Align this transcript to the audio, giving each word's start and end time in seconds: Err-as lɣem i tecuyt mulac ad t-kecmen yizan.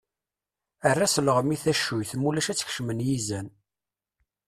Err-as 0.89 1.15
lɣem 1.21 1.49
i 1.55 1.57
tecuyt 1.63 2.11
mulac 2.21 2.47
ad 2.47 2.57
t-kecmen 2.57 3.03
yizan. 3.07 3.47